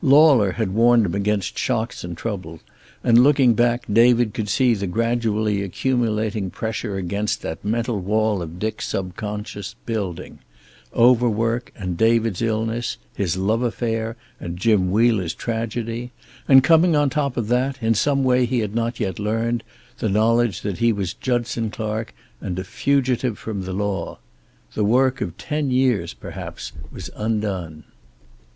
Lauler 0.03 0.53
had 0.53 0.71
warned 0.73 1.05
him 1.05 1.13
against 1.13 1.59
shocks 1.59 2.03
and 2.03 2.17
trouble, 2.17 2.59
and 3.03 3.21
looking 3.23 3.53
back 3.53 3.83
David 3.87 4.33
could 4.33 4.49
see 4.49 4.73
the 4.73 4.87
gradually 4.87 5.61
accumulating 5.61 6.49
pressure 6.49 6.97
against 6.97 7.43
that 7.43 7.63
mental 7.63 7.99
wall 7.99 8.41
of 8.41 8.57
Dick's 8.57 8.87
subconscious 8.87 9.75
building; 9.85 10.39
overwork 10.95 11.71
and 11.75 11.97
David's 11.99 12.41
illness, 12.41 12.97
his 13.13 13.37
love 13.37 13.61
affair 13.61 14.15
and 14.39 14.57
Jim 14.57 14.89
Wheeler's 14.89 15.35
tragedy, 15.35 16.09
and 16.47 16.63
coming 16.63 16.95
on 16.95 17.11
top 17.11 17.37
of 17.37 17.47
that, 17.49 17.77
in 17.79 17.93
some 17.93 18.23
way 18.23 18.47
he 18.47 18.57
had 18.61 18.73
not 18.73 18.99
yet 18.99 19.19
learned, 19.19 19.63
the 19.99 20.09
knowledge 20.09 20.61
that 20.61 20.79
he 20.79 20.91
was 20.91 21.13
Judson 21.13 21.69
Clark 21.69 22.11
and 22.39 22.57
a 22.57 22.63
fugitive 22.63 23.37
from 23.37 23.65
the 23.65 23.73
law. 23.73 24.17
The 24.73 24.83
work 24.83 25.21
of 25.21 25.37
ten 25.37 25.69
years 25.69 26.15
perhaps 26.15 26.71
undone. 27.15 27.83